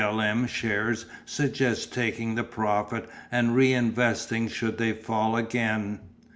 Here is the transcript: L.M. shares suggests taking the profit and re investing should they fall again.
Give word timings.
L.M. 0.03 0.47
shares 0.47 1.05
suggests 1.27 1.85
taking 1.85 2.33
the 2.33 2.43
profit 2.43 3.07
and 3.31 3.55
re 3.55 3.71
investing 3.71 4.47
should 4.47 4.79
they 4.79 4.93
fall 4.93 5.35
again. 5.37 5.99